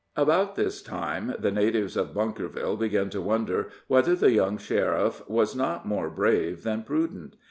[0.15, 5.55] About this time the natives of Bunkerville began to wonder whether the young sheriff was
[5.55, 7.35] not more brave than prudent.